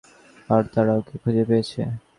আর 0.49 0.63
তারা 0.73 0.93
ওকে 0.99 1.15
খুঁজে 1.21 1.43
পেয়েছে। 1.49 1.81